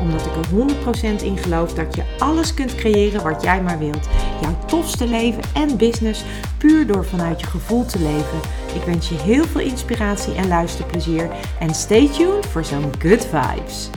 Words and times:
Omdat 0.00 0.26
ik 0.26 0.36
er 0.36 1.18
100% 1.20 1.22
in 1.22 1.36
geloof 1.36 1.74
dat 1.74 1.94
je 1.94 2.02
alles 2.18 2.54
kunt 2.54 2.74
creëren 2.74 3.22
wat 3.22 3.42
jij 3.42 3.62
maar 3.62 3.78
wilt. 3.78 4.08
Jouw 4.40 4.58
tofste 4.66 5.06
leven 5.06 5.42
en 5.54 5.76
business 5.76 6.24
puur 6.58 6.86
door 6.86 7.04
vanuit 7.04 7.40
je 7.40 7.46
gevoel 7.46 7.84
te 7.84 7.98
leven. 7.98 8.40
Ik 8.74 8.82
wens 8.82 9.08
je 9.08 9.14
heel 9.14 9.44
veel 9.44 9.60
inspiratie 9.60 10.34
en 10.34 10.48
luisterplezier. 10.48 11.30
En 11.58 11.74
stay 11.74 12.08
tuned 12.08 12.46
voor 12.46 12.64
zo'n 12.64 12.92
good 12.98 13.26
vibes. 13.26 13.90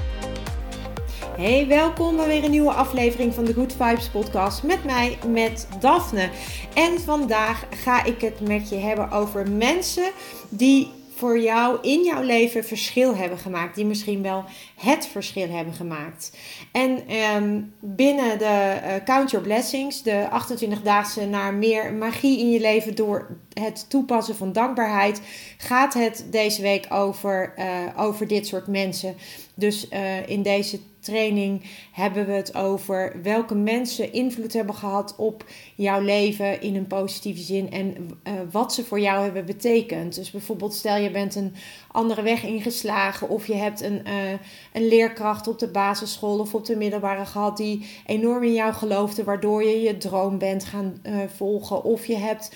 Hey, 1.38 1.68
welkom 1.68 2.16
bij 2.16 2.28
weer 2.28 2.44
een 2.44 2.52
nieuwe 2.52 2.72
aflevering 2.72 3.34
van 3.34 3.46
de 3.46 3.54
Good 3.54 3.74
Vibes 3.74 4.10
podcast 4.10 4.64
met 4.64 4.84
mij, 4.84 5.18
met 5.28 5.68
Daphne. 5.80 6.30
En 6.74 7.00
vandaag 7.00 7.66
ga 7.70 8.04
ik 8.04 8.22
het 8.22 8.40
met 8.40 8.70
je 8.70 8.76
hebben 8.76 9.12
over 9.12 9.52
mensen 9.52 10.12
die 10.50 10.92
voor 11.16 11.40
jou 11.40 11.78
in 11.82 12.04
jouw 12.04 12.22
leven 12.22 12.64
verschil 12.64 13.16
hebben 13.16 13.38
gemaakt. 13.38 13.76
Die 13.76 13.86
misschien 13.86 14.22
wel 14.22 14.44
het 14.76 15.08
verschil 15.08 15.50
hebben 15.50 15.74
gemaakt. 15.74 16.38
En 16.72 17.08
ehm, 17.08 17.62
binnen 17.80 18.38
de 18.38 18.80
uh, 18.84 18.94
Count 19.06 19.32
Your 19.32 19.46
Blessings, 19.46 20.04
de 20.04 20.28
28-daagse 20.32 21.26
naar 21.26 21.54
meer 21.54 21.94
magie 21.94 22.40
in 22.40 22.52
je 22.52 22.60
leven 22.60 22.96
door 22.96 23.38
het 23.54 23.90
toepassen 23.90 24.36
van 24.36 24.52
dankbaarheid, 24.52 25.22
gaat 25.58 25.94
het 25.94 26.26
deze 26.32 26.62
week 26.62 26.86
over, 26.90 27.54
uh, 27.58 27.66
over 27.98 28.28
dit 28.28 28.48
soort 28.48 28.68
mensen. 28.68 29.16
Dus 29.56 29.90
uh, 29.90 30.30
in 30.30 30.42
deze 30.42 30.80
training 31.04 31.62
hebben 31.92 32.26
we 32.26 32.32
het 32.32 32.56
over 32.56 33.20
welke 33.24 33.56
mensen 33.56 34.14
invloed 34.14 34.54
hebben 34.54 34.76
gehad 34.76 35.16
op 35.18 35.46
jouw 35.76 36.02
leven 36.02 36.62
in 36.62 36.76
een 36.76 36.88
positieve 36.88 37.42
zin 37.42 37.72
en 37.72 37.96
uh, 38.24 38.34
wat 38.52 38.74
ze 38.74 38.84
voor 38.84 39.00
jou 39.00 39.24
hebben 39.24 39.46
betekend. 39.46 40.16
Dus 40.16 40.32
bijvoorbeeld 40.32 40.74
stel 40.74 40.98
je 40.98 41.12
bent 41.12 41.36
een 41.36 41.54
andere 41.92 42.22
weg 42.22 42.44
ingeslagen 42.44 43.30
of 43.30 43.48
je 43.48 43.56
hebt 43.56 43.82
een, 43.82 44.02
uh, 44.08 44.32
een 44.74 44.88
leerkracht 44.88 45.48
op 45.48 45.60
de 45.60 45.68
basisschool 45.68 46.40
of 46.40 46.54
op 46.54 46.66
de 46.66 46.76
middelbare 46.76 47.26
gehad 47.26 47.58
die 47.58 47.86
enorm 48.06 48.44
in 48.44 48.54
jou 48.54 48.74
geloofde, 48.74 49.24
waardoor 49.24 49.64
je 49.64 49.82
je 49.82 49.98
droom 49.98 50.38
bent 50.38 50.66
gaan 50.66 51.02
uh, 51.04 51.16
volgen. 51.36 51.84
Of 51.84 52.06
je 52.06 52.18
hebt 52.18 52.52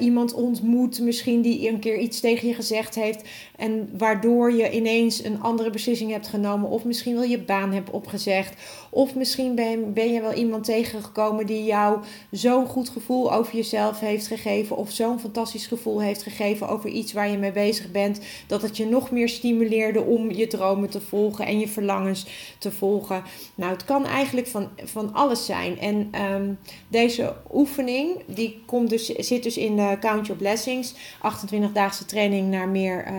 iemand 0.00 0.34
ontmoet, 0.34 1.00
misschien 1.00 1.42
die 1.42 1.68
een 1.68 1.78
keer 1.78 1.98
iets 1.98 2.20
tegen 2.20 2.48
je 2.48 2.54
gezegd 2.54 2.94
heeft. 2.94 3.28
En 3.56 3.90
waardoor 3.98 4.52
je 4.52 4.70
ineens 4.70 5.24
een 5.24 5.42
andere 5.42 5.70
beslissing 5.70 6.10
hebt 6.10 6.28
genomen. 6.28 6.68
Of 6.68 6.84
misschien 6.84 7.14
wel 7.14 7.22
je 7.22 7.38
baan 7.38 7.72
hebt 7.74 7.90
opgezegd. 7.90 8.60
Of 8.94 9.14
misschien 9.14 9.54
ben, 9.54 9.92
ben 9.92 10.12
je 10.12 10.20
wel 10.20 10.32
iemand 10.32 10.64
tegengekomen 10.64 11.46
die 11.46 11.64
jou 11.64 11.98
zo'n 12.30 12.66
goed 12.66 12.88
gevoel 12.88 13.32
over 13.32 13.54
jezelf 13.54 14.00
heeft 14.00 14.26
gegeven. 14.26 14.76
Of 14.76 14.90
zo'n 14.90 15.20
fantastisch 15.20 15.66
gevoel 15.66 16.00
heeft 16.00 16.22
gegeven 16.22 16.68
over 16.68 16.90
iets 16.90 17.12
waar 17.12 17.30
je 17.30 17.38
mee 17.38 17.52
bezig 17.52 17.90
bent. 17.90 18.20
Dat 18.46 18.62
het 18.62 18.76
je 18.76 18.86
nog 18.86 19.10
meer 19.10 19.28
stimuleerde 19.28 20.02
om 20.02 20.30
je 20.30 20.46
dromen 20.46 20.90
te 20.90 21.00
volgen 21.00 21.46
en 21.46 21.58
je 21.58 21.68
verlangens 21.68 22.26
te 22.58 22.70
volgen. 22.70 23.22
Nou, 23.54 23.72
het 23.72 23.84
kan 23.84 24.06
eigenlijk 24.06 24.46
van, 24.46 24.68
van 24.84 25.14
alles 25.14 25.46
zijn. 25.46 25.78
En 25.78 26.10
um, 26.32 26.58
deze 26.88 27.34
oefening, 27.52 28.22
die 28.26 28.62
komt 28.66 28.90
dus, 28.90 29.06
zit 29.06 29.42
dus 29.42 29.56
in 29.56 29.76
de 29.76 29.96
Count 30.00 30.26
Your 30.26 30.42
Blessings. 30.42 30.94
28-daagse 31.16 32.04
training 32.04 32.50
naar 32.50 32.68
meer 32.68 33.06
uh, 33.06 33.12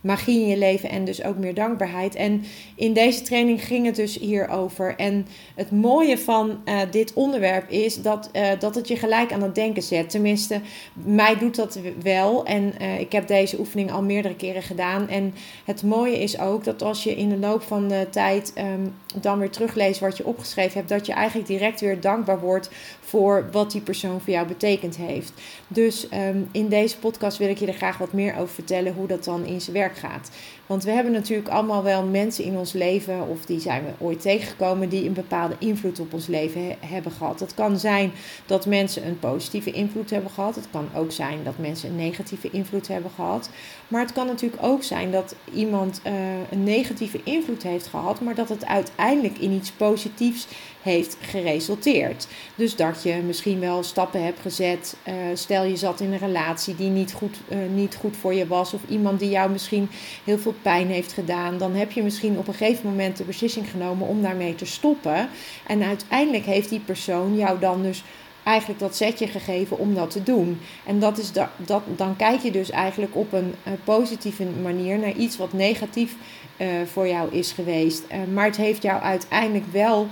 magie 0.00 0.40
in 0.40 0.48
je 0.48 0.58
leven 0.58 0.90
en 0.90 1.04
dus 1.04 1.24
ook 1.24 1.36
meer 1.36 1.54
dankbaarheid. 1.54 2.14
En 2.14 2.44
in 2.76 2.92
deze 2.92 3.22
training 3.22 3.64
ging 3.64 3.86
het 3.86 3.96
dus 3.96 4.18
hierover. 4.18 4.96
En 4.96 5.13
het 5.54 5.70
mooie 5.70 6.18
van 6.18 6.60
uh, 6.64 6.80
dit 6.90 7.12
onderwerp 7.12 7.70
is 7.70 8.02
dat, 8.02 8.30
uh, 8.32 8.48
dat 8.58 8.74
het 8.74 8.88
je 8.88 8.96
gelijk 8.96 9.32
aan 9.32 9.42
het 9.42 9.54
denken 9.54 9.82
zet. 9.82 10.10
Tenminste, 10.10 10.60
mij 10.92 11.36
doet 11.38 11.56
dat 11.56 11.78
wel. 12.02 12.44
En 12.44 12.80
ik 12.98 13.12
heb 13.12 13.26
deze 13.26 13.58
oefening 13.58 13.92
al 13.92 14.02
meerdere 14.02 14.36
keren 14.36 14.62
gedaan. 14.62 15.08
En 15.08 15.34
het 15.64 15.82
mooie 15.82 16.18
is 16.18 16.38
ook 16.38 16.64
dat 16.64 16.82
als 16.82 17.02
je 17.02 17.16
in 17.16 17.28
de 17.28 17.36
loop 17.36 17.62
van 17.62 17.88
de 17.88 18.06
tijd 18.10 18.52
um, 18.58 18.94
dan 19.20 19.38
weer 19.38 19.50
terugleest 19.50 20.00
wat 20.00 20.16
je 20.16 20.26
opgeschreven 20.26 20.76
hebt, 20.78 20.88
dat 20.88 21.06
je 21.06 21.12
eigenlijk 21.12 21.48
direct 21.48 21.80
weer 21.80 22.00
dankbaar 22.00 22.40
wordt 22.40 22.70
voor 23.00 23.48
wat 23.52 23.70
die 23.70 23.80
persoon 23.80 24.20
voor 24.20 24.32
jou 24.32 24.46
betekend 24.46 24.96
heeft. 24.96 25.32
Dus 25.68 26.06
um, 26.12 26.48
in 26.52 26.68
deze 26.68 26.98
podcast 26.98 27.38
wil 27.38 27.48
ik 27.48 27.58
je 27.58 27.66
er 27.66 27.72
graag 27.72 27.98
wat 27.98 28.12
meer 28.12 28.36
over 28.36 28.54
vertellen 28.54 28.94
hoe 28.94 29.06
dat 29.06 29.24
dan 29.24 29.44
in 29.44 29.60
zijn 29.60 29.76
werk 29.76 29.96
gaat. 29.96 30.30
Want 30.66 30.84
we 30.84 30.90
hebben 30.90 31.12
natuurlijk 31.12 31.48
allemaal 31.48 31.82
wel 31.82 32.04
mensen 32.04 32.44
in 32.44 32.56
ons 32.56 32.72
leven, 32.72 33.28
of 33.28 33.44
die 33.44 33.60
zijn 33.60 33.84
we 33.84 34.04
ooit 34.04 34.20
tegengekomen, 34.20 34.88
die 34.88 35.06
een 35.06 35.12
bepaalde 35.12 35.54
invloed 35.58 36.00
op 36.00 36.12
ons 36.12 36.26
leven 36.26 36.60
he 36.60 36.76
hebben 36.80 37.12
gehad. 37.12 37.40
Het 37.40 37.54
kan 37.54 37.78
zijn 37.78 38.12
dat 38.46 38.66
mensen 38.66 39.06
een 39.06 39.18
positieve 39.18 39.70
invloed 39.70 40.10
hebben 40.10 40.30
gehad. 40.30 40.54
Het 40.54 40.68
kan 40.70 40.88
ook 40.94 41.12
zijn 41.12 41.38
dat 41.44 41.58
mensen 41.58 41.88
een 41.88 41.96
negatieve 41.96 42.50
invloed 42.50 42.88
hebben 42.88 43.10
gehad. 43.14 43.50
Maar 43.88 44.00
het 44.00 44.12
kan 44.12 44.26
natuurlijk 44.26 44.62
ook 44.62 44.82
zijn 44.82 45.10
dat 45.10 45.34
iemand 45.54 46.00
uh, 46.06 46.12
een 46.50 46.64
negatieve 46.64 47.20
invloed 47.24 47.62
heeft 47.62 47.86
gehad, 47.86 48.20
maar 48.20 48.34
dat 48.34 48.48
het 48.48 48.66
uiteindelijk 48.66 49.38
in 49.38 49.52
iets 49.52 49.70
positiefs 49.70 50.46
heeft 50.82 51.16
geresulteerd. 51.20 52.26
Dus 52.54 52.76
dat 52.76 53.02
je 53.02 53.14
misschien 53.26 53.60
wel 53.60 53.82
stappen 53.82 54.24
hebt 54.24 54.40
gezet. 54.40 54.96
Uh, 55.08 55.14
stel 55.34 55.64
je 55.64 55.76
zat 55.76 56.00
in 56.00 56.12
een 56.12 56.18
relatie 56.18 56.74
die 56.74 56.90
niet 56.90 57.12
goed, 57.12 57.36
uh, 57.48 57.58
niet 57.74 57.94
goed 57.94 58.16
voor 58.16 58.34
je 58.34 58.46
was, 58.46 58.74
of 58.74 58.80
iemand 58.88 59.18
die 59.18 59.30
jou 59.30 59.50
misschien 59.50 59.88
heel 60.24 60.38
veel 60.38 60.53
pijn 60.62 60.86
heeft 60.86 61.12
gedaan, 61.12 61.58
dan 61.58 61.74
heb 61.74 61.92
je 61.92 62.02
misschien 62.02 62.38
op 62.38 62.48
een 62.48 62.54
gegeven 62.54 62.88
moment 62.88 63.16
de 63.16 63.24
beslissing 63.24 63.70
genomen 63.70 64.06
om 64.06 64.22
daarmee 64.22 64.54
te 64.54 64.66
stoppen. 64.66 65.28
En 65.66 65.82
uiteindelijk 65.82 66.44
heeft 66.44 66.68
die 66.68 66.80
persoon 66.80 67.36
jou 67.36 67.58
dan 67.58 67.82
dus 67.82 68.04
eigenlijk 68.44 68.80
dat 68.80 68.96
setje 68.96 69.26
gegeven 69.26 69.78
om 69.78 69.94
dat 69.94 70.10
te 70.10 70.22
doen. 70.22 70.60
En 70.86 70.98
dat 70.98 71.18
is 71.18 71.32
da 71.32 71.50
dat, 71.56 71.82
dan 71.96 72.16
kijk 72.16 72.40
je 72.40 72.50
dus 72.50 72.70
eigenlijk 72.70 73.16
op 73.16 73.32
een 73.32 73.54
positieve 73.84 74.44
manier 74.62 74.98
naar 74.98 75.12
iets 75.12 75.36
wat 75.36 75.52
negatief 75.52 76.16
uh, 76.56 76.66
voor 76.92 77.08
jou 77.08 77.32
is 77.32 77.52
geweest. 77.52 78.02
Uh, 78.12 78.34
maar 78.34 78.44
het 78.44 78.56
heeft 78.56 78.82
jou 78.82 79.02
uiteindelijk 79.02 79.72
wel 79.72 80.08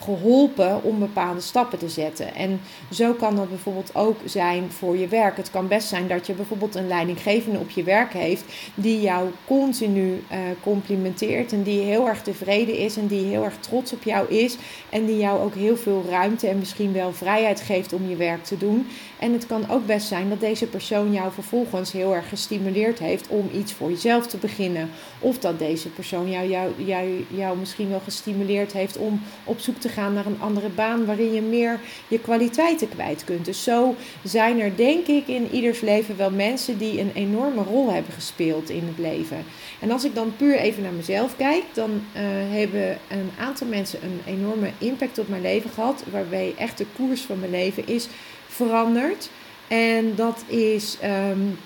geholpen 0.00 0.82
om 0.82 0.98
bepaalde 0.98 1.40
stappen 1.40 1.78
te 1.78 1.88
zetten. 1.88 2.34
En 2.34 2.60
zo 2.90 3.12
kan 3.12 3.36
dat 3.36 3.48
bijvoorbeeld 3.48 3.94
ook 3.94 4.18
zijn 4.24 4.70
voor 4.70 4.96
je 4.96 5.08
werk. 5.08 5.36
Het 5.36 5.50
kan 5.50 5.68
best 5.68 5.88
zijn 5.88 6.08
dat 6.08 6.26
je 6.26 6.32
bijvoorbeeld 6.32 6.74
een 6.74 6.88
leidinggevende 6.88 7.58
op 7.58 7.70
je 7.70 7.82
werk 7.82 8.12
heeft 8.12 8.44
die 8.74 9.00
jou 9.00 9.28
continu 9.46 10.08
uh, 10.32 10.38
complimenteert 10.62 11.52
en 11.52 11.62
die 11.62 11.80
heel 11.80 12.08
erg 12.08 12.22
tevreden 12.22 12.76
is 12.76 12.96
en 12.96 13.06
die 13.06 13.24
heel 13.24 13.44
erg 13.44 13.56
trots 13.60 13.92
op 13.92 14.02
jou 14.02 14.28
is 14.28 14.56
en 14.88 15.06
die 15.06 15.18
jou 15.18 15.40
ook 15.40 15.54
heel 15.54 15.76
veel 15.76 16.04
ruimte 16.08 16.48
en 16.48 16.58
misschien 16.58 16.92
wel 16.92 17.12
vrijheid 17.12 17.60
geeft 17.60 17.92
om 17.92 18.08
je 18.08 18.16
werk 18.16 18.44
te 18.44 18.56
doen. 18.56 18.86
En 19.18 19.32
het 19.32 19.46
kan 19.46 19.70
ook 19.70 19.86
best 19.86 20.06
zijn 20.06 20.28
dat 20.28 20.40
deze 20.40 20.66
persoon 20.66 21.12
jou 21.12 21.32
vervolgens 21.32 21.92
heel 21.92 22.14
erg 22.14 22.28
gestimuleerd 22.28 22.98
heeft 22.98 23.28
om 23.28 23.50
iets 23.54 23.72
voor 23.72 23.90
jezelf 23.90 24.26
te 24.26 24.36
beginnen. 24.36 24.90
Of 25.18 25.38
dat 25.38 25.58
deze 25.58 25.88
persoon 25.88 26.30
jou, 26.30 26.48
jou, 26.48 26.70
jou, 26.76 27.24
jou 27.28 27.58
misschien 27.58 27.88
wel 27.88 28.00
gestimuleerd 28.04 28.72
heeft 28.72 28.96
om 28.96 29.22
op 29.44 29.60
zoek 29.60 29.76
te 29.76 29.88
gaan 29.90 30.12
naar 30.12 30.26
een 30.26 30.40
andere 30.40 30.68
baan 30.68 31.04
waarin 31.04 31.32
je 31.32 31.42
meer 31.42 31.80
je 32.08 32.18
kwaliteiten 32.18 32.88
kwijt 32.88 33.24
kunt. 33.24 33.44
Dus 33.44 33.62
zo 33.62 33.94
zijn 34.24 34.60
er 34.60 34.76
denk 34.76 35.06
ik 35.06 35.26
in 35.26 35.48
ieders 35.50 35.80
leven 35.80 36.16
wel 36.16 36.30
mensen 36.30 36.78
die 36.78 37.00
een 37.00 37.12
enorme 37.14 37.62
rol 37.62 37.92
hebben 37.92 38.12
gespeeld 38.12 38.70
in 38.70 38.86
het 38.86 38.98
leven. 38.98 39.44
En 39.80 39.90
als 39.90 40.04
ik 40.04 40.14
dan 40.14 40.36
puur 40.36 40.56
even 40.56 40.82
naar 40.82 40.92
mezelf 40.92 41.36
kijk, 41.36 41.62
dan 41.72 41.90
uh, 41.90 42.20
hebben 42.58 42.98
een 43.08 43.30
aantal 43.38 43.66
mensen 43.66 43.98
een 44.02 44.20
enorme 44.26 44.70
impact 44.78 45.18
op 45.18 45.28
mijn 45.28 45.42
leven 45.42 45.70
gehad. 45.70 46.04
Waarbij 46.10 46.54
echt 46.58 46.78
de 46.78 46.86
koers 46.96 47.20
van 47.20 47.38
mijn 47.38 47.50
leven 47.50 47.86
is 47.86 48.08
veranderd. 48.46 49.30
En 49.68 50.12
dat 50.14 50.44
is. 50.46 50.98
Um, 51.04 51.58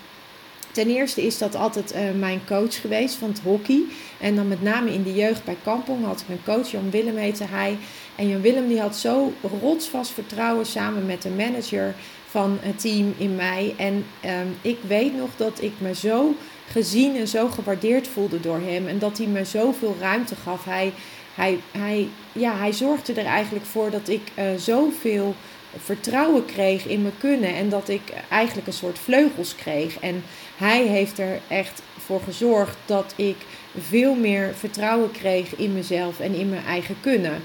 Ten 0.74 0.88
eerste 0.88 1.26
is 1.26 1.38
dat 1.38 1.54
altijd 1.54 1.94
uh, 1.94 2.00
mijn 2.18 2.40
coach 2.46 2.80
geweest 2.80 3.14
van 3.14 3.28
het 3.28 3.40
hockey. 3.40 3.82
En 4.20 4.36
dan 4.36 4.48
met 4.48 4.62
name 4.62 4.92
in 4.92 5.02
de 5.02 5.14
jeugd 5.14 5.44
bij 5.44 5.56
Kampong 5.62 6.04
had 6.04 6.20
ik 6.20 6.28
een 6.28 6.54
coach, 6.54 6.70
Jan 6.70 6.90
Willem 6.90 7.16
heette 7.16 7.44
hij. 7.44 7.76
En 8.16 8.28
Jan 8.28 8.40
Willem 8.40 8.68
die 8.68 8.80
had 8.80 8.96
zo 8.96 9.32
rotsvast 9.60 10.10
vertrouwen 10.10 10.66
samen 10.66 11.06
met 11.06 11.22
de 11.22 11.30
manager 11.30 11.94
van 12.26 12.58
het 12.60 12.80
team 12.80 13.14
in 13.18 13.34
mij. 13.34 13.74
En 13.76 13.94
um, 14.24 14.56
ik 14.62 14.78
weet 14.86 15.16
nog 15.16 15.28
dat 15.36 15.62
ik 15.62 15.72
me 15.78 15.94
zo 15.94 16.34
gezien 16.70 17.16
en 17.16 17.28
zo 17.28 17.48
gewaardeerd 17.48 18.08
voelde 18.08 18.40
door 18.40 18.60
hem. 18.60 18.88
En 18.88 18.98
dat 18.98 19.18
hij 19.18 19.26
me 19.26 19.44
zoveel 19.44 19.96
ruimte 20.00 20.34
gaf. 20.34 20.64
Hij, 20.64 20.92
hij, 21.34 21.58
hij, 21.72 22.08
ja, 22.32 22.56
hij 22.56 22.72
zorgde 22.72 23.12
er 23.12 23.26
eigenlijk 23.26 23.64
voor 23.64 23.90
dat 23.90 24.08
ik 24.08 24.22
uh, 24.38 24.44
zoveel 24.56 25.34
vertrouwen 25.78 26.44
kreeg 26.44 26.86
in 26.86 27.02
mijn 27.02 27.18
kunnen. 27.18 27.54
En 27.54 27.68
dat 27.68 27.88
ik 27.88 28.02
eigenlijk 28.28 28.66
een 28.66 28.72
soort 28.72 28.98
vleugels 28.98 29.54
kreeg. 29.54 29.98
En 29.98 30.22
hij 30.56 30.86
heeft 30.86 31.18
er 31.18 31.40
echt 31.48 31.82
voor 31.98 32.20
gezorgd 32.24 32.76
dat 32.86 33.12
ik 33.16 33.36
veel 33.78 34.14
meer 34.14 34.54
vertrouwen 34.54 35.10
kreeg 35.10 35.56
in 35.56 35.72
mezelf 35.72 36.20
en 36.20 36.34
in 36.34 36.48
mijn 36.48 36.64
eigen 36.64 36.96
kunnen. 37.00 37.40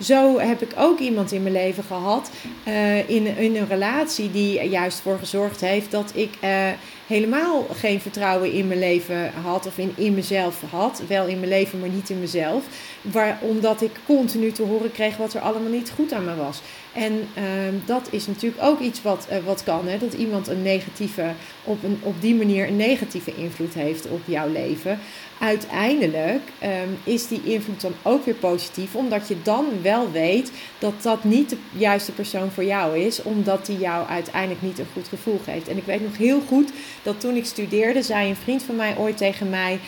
zo 0.00 0.38
heb 0.38 0.62
ik 0.62 0.72
ook 0.76 0.98
iemand 0.98 1.32
in 1.32 1.42
mijn 1.42 1.54
leven 1.54 1.84
gehad, 1.84 2.30
uh, 2.68 3.08
in, 3.08 3.26
een 3.26 3.66
relatie 3.68 4.30
die 4.30 4.68
juist 4.68 5.00
voor 5.00 5.18
gezorgd 5.18 5.60
heeft 5.60 5.90
dat 5.90 6.12
ik 6.14 6.30
uh, 6.44 6.68
helemaal 7.12 7.66
geen 7.72 8.00
vertrouwen 8.00 8.52
in 8.52 8.66
mijn 8.66 8.78
leven 8.78 9.32
had 9.42 9.66
of 9.66 9.78
in, 9.78 9.92
in 9.96 10.14
mezelf 10.14 10.62
had. 10.70 11.02
Wel 11.08 11.26
in 11.26 11.38
mijn 11.38 11.50
leven, 11.50 11.80
maar 11.80 11.88
niet 11.88 12.10
in 12.10 12.20
mezelf. 12.20 12.64
Waar, 13.02 13.38
omdat 13.40 13.82
ik 13.82 13.90
continu 14.06 14.52
te 14.52 14.62
horen 14.62 14.92
kreeg 14.92 15.16
wat 15.16 15.34
er 15.34 15.40
allemaal 15.40 15.70
niet 15.70 15.92
goed 15.94 16.12
aan 16.12 16.24
me 16.24 16.34
was. 16.34 16.60
En 16.92 17.12
uh, 17.12 17.42
dat 17.84 18.08
is 18.10 18.26
natuurlijk 18.26 18.62
ook 18.62 18.80
iets 18.80 19.02
wat, 19.02 19.26
uh, 19.30 19.36
wat 19.44 19.62
kan. 19.62 19.88
Hè? 19.88 19.98
Dat 19.98 20.12
iemand 20.12 20.48
een 20.48 20.62
negatieve, 20.62 21.32
op, 21.64 21.82
een, 21.82 22.00
op 22.02 22.20
die 22.20 22.34
manier 22.34 22.68
een 22.68 22.76
negatieve 22.76 23.34
invloed 23.34 23.74
heeft 23.74 24.08
op 24.08 24.20
jouw 24.24 24.48
leven. 24.48 24.98
Uiteindelijk 25.38 26.42
um, 26.62 26.98
is 27.04 27.28
die 27.28 27.40
invloed 27.44 27.80
dan 27.80 27.94
ook 28.02 28.24
weer 28.24 28.34
positief, 28.34 28.94
omdat 28.94 29.28
je 29.28 29.36
dan 29.42 29.66
wel 29.82 30.10
weet 30.10 30.52
dat 30.78 30.92
dat 31.02 31.24
niet 31.24 31.50
de 31.50 31.56
juiste 31.72 32.12
persoon 32.12 32.50
voor 32.50 32.64
jou 32.64 32.98
is, 32.98 33.22
omdat 33.22 33.66
die 33.66 33.78
jou 33.78 34.06
uiteindelijk 34.08 34.62
niet 34.62 34.78
een 34.78 34.86
goed 34.92 35.08
gevoel 35.08 35.40
geeft. 35.44 35.68
En 35.68 35.76
ik 35.76 35.84
weet 35.84 36.02
nog 36.02 36.16
heel 36.16 36.40
goed 36.48 36.70
dat 37.02 37.20
toen 37.20 37.36
ik 37.36 37.44
studeerde, 37.44 38.02
zei 38.02 38.28
een 38.28 38.36
vriend 38.36 38.62
van 38.62 38.76
mij 38.76 38.96
ooit 38.96 39.16
tegen 39.16 39.50
mij: 39.50 39.80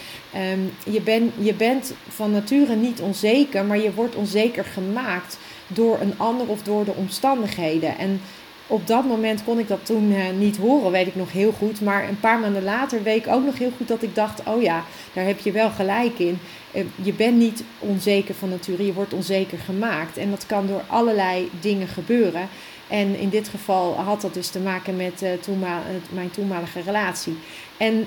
um, 0.53 0.73
je, 0.93 1.01
ben, 1.01 1.33
je 1.39 1.55
bent 1.55 1.95
van 2.09 2.31
nature 2.31 2.75
niet 2.77 3.01
onzeker, 3.01 3.65
maar 3.65 3.79
je 3.79 3.95
wordt 3.95 4.15
onzeker 4.15 4.65
gemaakt 4.65 5.39
door 5.67 6.01
een 6.01 6.15
ander 6.17 6.47
of 6.47 6.63
door 6.63 6.85
de 6.85 6.95
omstandigheden. 6.95 7.99
En 7.99 8.21
op 8.67 8.87
dat 8.87 9.05
moment 9.05 9.45
kon 9.45 9.59
ik 9.59 9.69
dat 9.69 9.87
toen 9.87 10.11
uh, 10.11 10.25
niet 10.39 10.57
horen, 10.57 10.91
weet 10.91 11.07
ik 11.07 11.15
nog 11.15 11.33
heel 11.33 11.53
goed. 11.53 11.81
Maar 11.81 12.09
een 12.09 12.21
paar 12.21 12.39
maanden 12.39 12.65
later 12.65 13.03
weet 13.03 13.27
ik 13.27 13.33
ook 13.33 13.45
nog 13.45 13.59
heel 13.59 13.73
goed 13.77 13.89
dat 13.89 14.03
ik 14.03 14.15
dacht: 14.15 14.43
oh 14.47 14.63
ja, 14.63 14.85
daar 15.13 15.25
heb 15.25 15.39
je 15.39 15.53
wel 15.53 15.71
gelijk 15.71 16.19
in. 16.19 16.39
Uh, 16.75 16.85
je 17.03 17.13
bent 17.13 17.37
niet 17.37 17.65
onzeker 17.79 18.35
van 18.35 18.49
nature, 18.49 18.87
je 18.87 18.93
wordt 18.93 19.13
onzeker 19.13 19.59
gemaakt. 19.59 20.17
En 20.17 20.31
dat 20.31 20.47
kan 20.47 20.67
door 20.67 20.83
allerlei 20.87 21.51
dingen 21.61 21.89
gebeuren. 21.89 22.49
En 22.89 23.19
in 23.19 23.29
dit 23.29 23.49
geval 23.49 23.95
had 23.95 24.21
dat 24.21 24.35
dus 24.35 24.49
te 24.49 24.59
maken 24.59 24.97
met 24.97 25.25
toenma 25.41 25.83
mijn 26.09 26.31
toenmalige 26.31 26.81
relatie. 26.81 27.37
En 27.77 28.07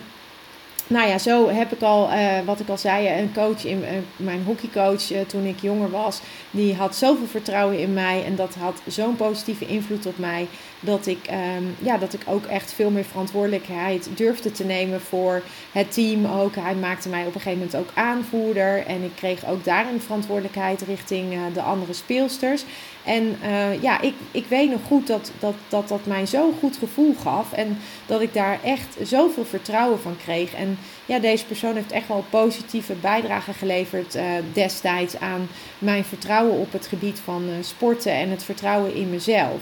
nou 0.87 1.07
ja, 1.07 1.17
zo 1.17 1.49
heb 1.49 1.71
ik 1.71 1.81
al, 1.81 2.11
uh, 2.11 2.39
wat 2.45 2.59
ik 2.59 2.69
al 2.69 2.77
zei, 2.77 3.21
een 3.21 3.33
coach, 3.33 3.65
in, 3.65 3.81
uh, 3.81 3.87
mijn 4.15 4.43
hockeycoach 4.43 5.11
uh, 5.11 5.19
toen 5.21 5.45
ik 5.45 5.61
jonger 5.61 5.89
was, 5.89 6.19
die 6.51 6.75
had 6.75 6.95
zoveel 6.95 7.27
vertrouwen 7.27 7.79
in 7.79 7.93
mij 7.93 8.23
en 8.25 8.35
dat 8.35 8.55
had 8.55 8.81
zo'n 8.87 9.15
positieve 9.15 9.65
invloed 9.65 10.05
op 10.05 10.17
mij, 10.17 10.47
dat 10.79 11.07
ik, 11.07 11.29
um, 11.57 11.75
ja, 11.79 11.97
dat 11.97 12.13
ik 12.13 12.21
ook 12.25 12.45
echt 12.45 12.73
veel 12.73 12.89
meer 12.89 13.03
verantwoordelijkheid 13.03 14.09
durfde 14.15 14.51
te 14.51 14.65
nemen 14.65 15.01
voor 15.01 15.41
het 15.71 15.93
team 15.93 16.25
ook. 16.25 16.55
Hij 16.55 16.75
maakte 16.75 17.09
mij 17.09 17.25
op 17.25 17.35
een 17.35 17.41
gegeven 17.41 17.57
moment 17.57 17.75
ook 17.75 17.89
aanvoerder 17.93 18.85
en 18.85 19.03
ik 19.03 19.11
kreeg 19.15 19.45
ook 19.45 19.63
daarin 19.63 20.01
verantwoordelijkheid 20.01 20.81
richting 20.81 21.33
de 21.53 21.61
andere 21.61 21.93
speelsters. 21.93 22.63
En 23.03 23.35
ja, 23.81 24.01
ik, 24.01 24.13
ik 24.31 24.45
weet 24.45 24.69
nog 24.69 24.81
goed 24.87 25.07
dat 25.07 25.31
dat, 25.39 25.53
dat 25.67 25.87
dat 25.87 26.05
mij 26.05 26.27
zo'n 26.27 26.53
goed 26.59 26.77
gevoel 26.77 27.15
gaf 27.21 27.53
en 27.53 27.77
dat 28.05 28.21
ik 28.21 28.33
daar 28.33 28.59
echt 28.63 28.97
zoveel 29.03 29.45
vertrouwen 29.45 29.99
van 29.99 30.17
kreeg. 30.17 30.53
En 30.53 30.77
ja, 31.05 31.19
deze 31.19 31.45
persoon 31.45 31.75
heeft 31.75 31.91
echt 31.91 32.07
wel 32.07 32.25
positieve 32.29 32.93
bijdrage 32.93 33.53
geleverd 33.53 34.15
uh, 34.15 34.23
destijds 34.53 35.19
aan 35.19 35.47
mijn 35.79 36.03
vertrouwen 36.03 36.59
op 36.59 36.71
het 36.71 36.87
gebied 36.87 37.19
van 37.23 37.43
sporten 37.61 38.11
en 38.11 38.29
het 38.29 38.43
vertrouwen 38.43 38.95
in 38.95 39.09
mezelf. 39.09 39.59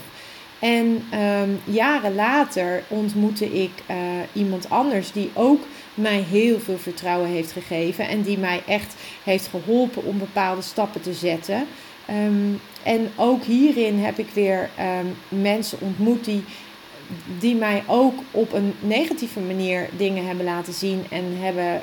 En 0.66 1.02
um, 1.20 1.60
jaren 1.64 2.14
later 2.14 2.82
ontmoette 2.88 3.52
ik 3.52 3.70
uh, 3.90 3.96
iemand 4.32 4.70
anders 4.70 5.12
die 5.12 5.30
ook 5.34 5.60
mij 5.94 6.24
heel 6.30 6.60
veel 6.60 6.78
vertrouwen 6.78 7.28
heeft 7.28 7.52
gegeven 7.52 8.08
en 8.08 8.22
die 8.22 8.38
mij 8.38 8.62
echt 8.66 8.94
heeft 9.24 9.46
geholpen 9.46 10.04
om 10.04 10.18
bepaalde 10.18 10.62
stappen 10.62 11.00
te 11.00 11.12
zetten. 11.12 11.66
Um, 12.10 12.60
en 12.82 13.10
ook 13.16 13.44
hierin 13.44 13.98
heb 13.98 14.18
ik 14.18 14.28
weer 14.32 14.70
um, 15.00 15.40
mensen 15.40 15.78
ontmoet 15.80 16.24
die 16.24 16.44
die 17.38 17.54
mij 17.54 17.82
ook 17.86 18.14
op 18.30 18.52
een 18.52 18.74
negatieve 18.80 19.40
manier 19.40 19.88
dingen 19.96 20.26
hebben 20.26 20.44
laten 20.44 20.72
zien 20.72 21.04
en 21.10 21.24
hebben 21.38 21.82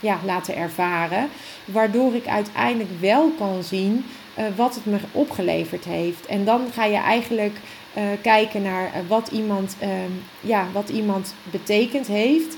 ja, 0.00 0.18
laten 0.24 0.56
ervaren. 0.56 1.28
Waardoor 1.64 2.14
ik 2.14 2.26
uiteindelijk 2.26 2.90
wel 3.00 3.30
kan 3.38 3.62
zien 3.62 4.04
uh, 4.38 4.44
wat 4.56 4.74
het 4.74 4.86
me 4.86 4.98
opgeleverd 5.12 5.84
heeft. 5.84 6.26
En 6.26 6.44
dan 6.44 6.60
ga 6.72 6.84
je 6.84 6.96
eigenlijk 6.96 7.56
uh, 7.96 8.02
kijken 8.22 8.62
naar 8.62 8.84
uh, 8.84 9.08
wat, 9.08 9.28
iemand, 9.28 9.76
um, 9.82 10.22
ja, 10.40 10.66
wat 10.72 10.88
iemand 10.88 11.34
betekend 11.50 12.06
heeft. 12.06 12.56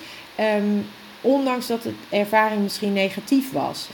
Um, 0.59 0.87
ondanks 1.21 1.67
dat 1.67 1.83
de 1.83 1.93
ervaring 2.09 2.63
misschien 2.63 2.93
negatief 2.93 3.53
was. 3.53 3.89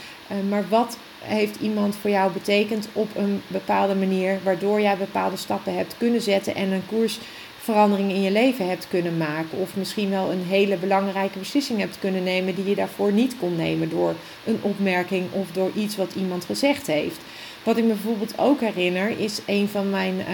maar 0.49 0.65
wat 0.69 0.99
heeft 1.19 1.61
iemand 1.61 1.97
voor 2.00 2.11
jou 2.11 2.32
betekend 2.32 2.88
op 2.93 3.09
een 3.17 3.43
bepaalde 3.47 3.94
manier, 3.94 4.38
waardoor 4.43 4.81
jij 4.81 4.97
bepaalde 4.97 5.37
stappen 5.37 5.77
hebt 5.77 5.94
kunnen 5.99 6.21
zetten 6.21 6.55
en 6.55 6.71
een 6.71 6.87
koers 6.87 7.19
verandering 7.61 8.11
in 8.11 8.23
je 8.23 8.31
leven 8.31 8.69
hebt 8.69 8.88
kunnen 8.88 9.17
maken. 9.17 9.59
Of 9.59 9.77
misschien 9.77 10.11
wel 10.11 10.32
een 10.32 10.44
hele 10.49 10.77
belangrijke 10.77 11.38
beslissing 11.38 11.79
hebt 11.79 11.99
kunnen 11.99 12.23
nemen 12.23 12.55
die 12.55 12.69
je 12.69 12.75
daarvoor 12.75 13.12
niet 13.12 13.35
kon 13.38 13.56
nemen 13.56 13.91
door 13.91 14.15
een 14.44 14.59
opmerking 14.62 15.25
of 15.32 15.50
door 15.53 15.71
iets 15.75 15.97
wat 15.97 16.15
iemand 16.15 16.44
gezegd 16.44 16.87
heeft. 16.87 17.21
Wat 17.62 17.77
ik 17.77 17.85
me 17.85 17.93
bijvoorbeeld 17.93 18.39
ook 18.39 18.61
herinner 18.61 19.19
is 19.19 19.41
een 19.47 19.69
van 19.69 19.91
mijn 19.91 20.15
uh, 20.15 20.27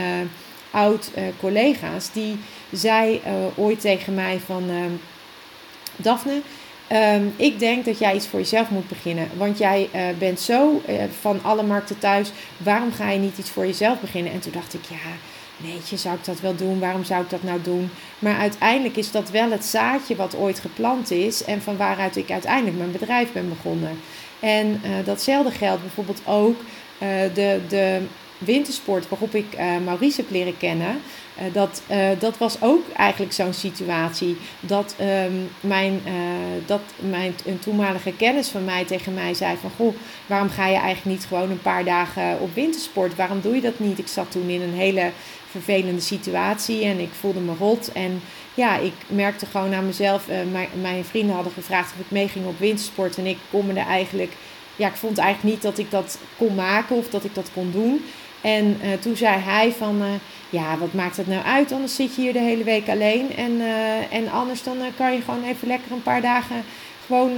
oud 0.71 1.11
uh, 1.17 1.23
collega's 1.41 2.13
die 2.13 2.37
zei 2.73 3.21
uh, 3.27 3.65
ooit 3.65 3.81
tegen 3.81 4.15
mij 4.15 4.39
van 4.45 4.71
Daphne. 5.97 6.41
Um, 6.93 7.35
ik 7.37 7.59
denk 7.59 7.85
dat 7.85 7.99
jij 7.99 8.15
iets 8.15 8.27
voor 8.27 8.39
jezelf 8.39 8.71
moet 8.71 8.89
beginnen. 8.89 9.29
Want 9.37 9.59
jij 9.59 9.89
bent 10.19 10.41
zo 10.41 10.83
van 11.21 11.39
alle 11.43 11.63
markten 11.63 11.99
thuis. 11.99 12.31
Waarom 12.57 12.93
ga 12.93 13.11
je 13.11 13.19
niet 13.19 13.39
iets 13.39 13.51
voor 13.51 13.67
jezelf 13.67 14.01
beginnen? 14.01 14.33
En 14.33 14.41
toen 14.41 14.53
dacht 14.53 14.75
ik, 14.75 14.81
ja, 14.89 14.97
weet 15.69 15.89
je, 15.89 15.97
zou 15.97 16.15
ik 16.15 16.25
dat 16.25 16.41
wel 16.41 16.57
doen? 16.57 16.79
Waarom 16.79 17.05
zou 17.05 17.23
ik 17.23 17.31
dat 17.31 17.43
nou 17.43 17.63
doen? 17.63 17.91
Maar 18.19 18.39
uiteindelijk 18.39 18.97
is 18.97 19.11
dat 19.11 19.31
wel 19.31 19.51
het 19.51 19.65
zaadje 19.65 20.17
wat 20.17 20.37
ooit 20.37 20.59
geplant 20.59 21.11
is 21.11 21.45
en 21.45 21.63
van 21.63 21.77
waaruit 21.77 22.17
ik 22.17 22.31
uiteindelijk 22.31 22.77
mijn 22.77 22.93
bedrijf 22.93 23.33
ben 23.33 23.49
begonnen. 23.49 23.99
En 24.41 24.81
datzelfde 25.05 25.51
geldt 25.51 25.83
bijvoorbeeld 25.83 26.21
ook 26.25 26.61
de, 27.35 27.61
de 27.69 28.01
wintersport 28.39 29.09
waarop 29.09 29.35
ik 29.35 29.47
uh, 29.55 29.77
Maurice 29.85 30.21
heb 30.21 30.31
leren 30.31 30.57
kennen. 30.57 31.01
Uh, 31.39 31.45
dat, 31.53 31.83
dat 32.19 32.39
was 32.39 32.63
ook 32.63 32.83
eigenlijk 32.97 33.33
zo'n 33.33 33.53
situatie. 33.53 34.37
Dat, 34.61 34.95
um, 35.01 35.49
mijn, 35.61 36.01
dat 36.67 36.81
mijn, 36.97 37.35
een 37.47 37.59
toenmalige 37.59 38.13
kennis 38.13 38.49
van 38.49 38.65
mij 38.65 38.85
tegen 38.85 39.15
mij 39.15 39.35
zei 39.35 39.57
van... 39.61 39.71
Goh, 39.77 39.95
waarom 40.27 40.49
ga 40.49 40.67
je 40.67 40.77
eigenlijk 40.77 41.17
niet 41.17 41.27
gewoon 41.27 41.51
een 41.51 41.63
paar 41.63 41.85
dagen 41.85 42.41
op 42.41 42.55
wintersport? 42.55 43.17
Waarom 43.17 43.41
doe 43.41 43.55
je 43.55 43.61
dat 43.61 43.79
niet? 43.79 43.99
Ik 43.99 44.09
zat 44.09 44.31
toen 44.31 44.49
in 44.49 44.63
een 44.63 44.75
hele 44.75 45.11
vervelende 45.51 46.01
situatie 46.01 46.85
en 46.85 46.99
ik 46.99 47.11
voelde 47.21 47.41
me 47.41 47.53
rot. 47.59 47.93
En 47.93 48.23
ja, 48.55 48.79
ik 48.79 48.95
merkte 49.07 49.47
gewoon 49.47 49.75
aan 49.75 49.87
mezelf. 49.87 50.27
Mijn, 50.53 50.69
mijn 50.81 51.05
vrienden 51.05 51.35
hadden 51.35 51.53
gevraagd 51.53 51.93
of 51.93 52.01
ik 52.05 52.11
meeging 52.11 52.47
op 52.47 52.59
wintersport. 52.59 53.17
En 53.17 53.27
ik 53.27 53.39
kon 53.51 53.67
me 53.67 53.73
er 53.73 53.87
eigenlijk. 53.87 54.33
Ja, 54.77 54.89
ik 54.89 54.95
vond 54.95 55.19
eigenlijk 55.19 55.55
niet 55.55 55.63
dat 55.63 55.79
ik 55.79 55.91
dat 55.91 56.19
kon 56.39 56.55
maken 56.55 56.97
of 56.97 57.09
dat 57.09 57.25
ik 57.25 57.35
dat 57.35 57.51
kon 57.55 57.71
doen. 57.71 58.05
En 58.41 58.81
uh, 58.83 58.93
toen 59.01 59.17
zei 59.17 59.39
hij 59.39 59.73
van, 59.73 60.03
uh, 60.03 60.09
ja, 60.51 60.79
wat 60.79 60.93
maakt 60.93 61.17
het 61.17 61.27
nou 61.27 61.45
uit? 61.45 61.73
Anders 61.73 61.95
zit 61.95 62.15
je 62.15 62.23
hier 62.23 62.33
de 62.33 62.39
hele 62.39 62.65
week 62.65 62.89
alleen. 62.89 63.37
En, 63.37 63.61
en 64.11 64.31
anders 64.31 64.63
dan 64.63 64.77
kan 64.97 65.13
je 65.13 65.21
gewoon 65.21 65.45
even 65.45 65.69
lekker 65.69 65.93
een 65.93 66.03
paar 66.03 66.21
dagen 66.21 66.65
gewoon 67.07 67.33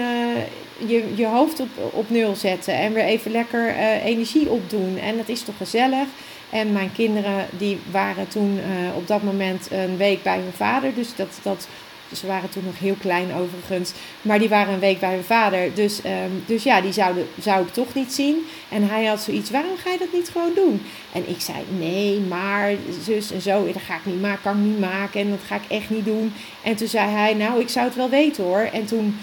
je, 0.87 1.12
je 1.14 1.26
hoofd 1.26 1.61
op, 1.61 1.68
op 1.92 2.11
nul 2.11 2.37
zetten. 2.37 2.75
En 2.75 2.92
weer 2.92 3.04
even 3.04 3.30
lekker 3.30 3.75
energie 4.04 4.49
opdoen. 4.50 4.99
En 4.99 5.16
dat 5.16 5.28
is 5.28 5.42
toch 5.42 5.57
gezellig. 5.57 6.07
En 6.50 6.73
mijn 6.73 6.92
kinderen 6.92 7.47
die 7.59 7.78
waren 7.90 8.28
toen 8.28 8.61
op 8.95 9.07
dat 9.07 9.23
moment 9.23 9.68
een 9.71 9.97
week 9.97 10.23
bij 10.23 10.37
hun 10.37 10.52
vader. 10.57 10.95
Dus 10.95 11.14
dat, 11.16 11.38
dat, 11.42 11.68
ze 12.12 12.27
waren 12.27 12.50
toen 12.50 12.65
nog 12.65 12.79
heel 12.79 12.97
klein 13.00 13.35
overigens. 13.35 13.93
Maar 14.23 14.38
die 14.38 14.49
waren 14.49 14.75
een 14.75 14.81
week 14.81 15.00
bij 15.00 15.15
hun 15.15 15.25
vader. 15.25 15.75
Dus, 15.75 15.99
um, 16.05 16.43
dus 16.47 16.62
ja, 16.62 16.81
die 16.81 16.93
zouden, 16.93 17.27
zou 17.41 17.62
ik 17.62 17.73
toch 17.73 17.95
niet 17.95 18.12
zien. 18.12 18.47
En 18.69 18.88
hij 18.88 19.05
had 19.05 19.21
zoiets, 19.21 19.50
waarom 19.50 19.77
ga 19.77 19.91
je 19.91 19.99
dat 19.99 20.12
niet 20.12 20.29
gewoon 20.29 20.55
doen? 20.55 20.83
En 21.12 21.29
ik 21.29 21.41
zei, 21.41 21.59
nee, 21.79 22.21
maar 22.21 22.75
zus 23.05 23.33
en 23.33 23.41
zo, 23.41 23.67
dat 23.73 23.83
ga 23.83 23.95
ik 23.95 24.05
niet 24.05 24.21
maken, 24.21 24.43
kan 24.43 24.59
ik 24.59 24.65
niet 24.65 24.81
maken. 24.81 25.21
En 25.21 25.31
dat 25.31 25.43
ga 25.47 25.55
ik 25.55 25.69
echt 25.69 25.91
niet 25.91 26.05
doen. 26.05 26.33
En 26.62 26.77
toen 26.77 26.88
zei 26.88 27.11
hij, 27.11 27.35
nou, 27.35 27.61
ik 27.61 27.69
zou 27.69 27.87
het 27.87 27.97
wel 27.97 28.11
weten 28.11 28.45
hoor. 28.45 28.69
En 28.73 28.87
toen 28.87 29.19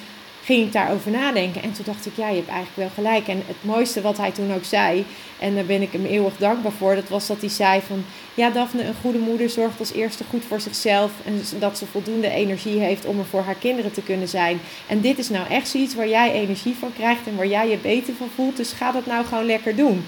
ging 0.45 0.65
ik 0.65 0.73
daarover 0.73 1.11
nadenken. 1.11 1.61
En 1.61 1.73
toen 1.73 1.85
dacht 1.85 2.05
ik, 2.05 2.11
ja, 2.15 2.29
je 2.29 2.35
hebt 2.35 2.47
eigenlijk 2.47 2.77
wel 2.77 2.89
gelijk. 3.05 3.27
En 3.27 3.43
het 3.47 3.55
mooiste 3.61 4.01
wat 4.01 4.17
hij 4.17 4.31
toen 4.31 4.53
ook 4.53 4.63
zei, 4.63 5.05
en 5.39 5.55
daar 5.55 5.65
ben 5.65 5.81
ik 5.81 5.91
hem 5.91 6.05
eeuwig 6.05 6.37
dankbaar 6.37 6.71
voor, 6.71 6.95
dat 6.95 7.09
was 7.09 7.27
dat 7.27 7.39
hij 7.39 7.49
zei 7.49 7.81
van, 7.87 8.05
ja 8.33 8.49
Daphne, 8.49 8.83
een 8.83 9.01
goede 9.01 9.17
moeder 9.17 9.49
zorgt 9.49 9.79
als 9.79 9.93
eerste 9.93 10.23
goed 10.29 10.43
voor 10.47 10.59
zichzelf. 10.59 11.11
En 11.25 11.41
dat 11.59 11.77
ze 11.77 11.85
voldoende 11.85 12.29
energie 12.29 12.79
heeft 12.79 13.05
om 13.05 13.19
er 13.19 13.25
voor 13.25 13.41
haar 13.41 13.55
kinderen 13.55 13.91
te 13.91 14.01
kunnen 14.01 14.27
zijn. 14.27 14.59
En 14.87 15.01
dit 15.01 15.17
is 15.17 15.29
nou 15.29 15.49
echt 15.49 15.67
zoiets 15.67 15.95
waar 15.95 16.09
jij 16.09 16.31
energie 16.31 16.75
van 16.79 16.93
krijgt 16.93 17.27
en 17.27 17.35
waar 17.35 17.47
jij 17.47 17.69
je 17.69 17.77
beter 17.77 18.13
van 18.13 18.29
voelt. 18.35 18.57
Dus 18.57 18.71
ga 18.71 18.91
dat 18.91 19.05
nou 19.05 19.25
gewoon 19.25 19.45
lekker 19.45 19.75
doen. 19.75 20.05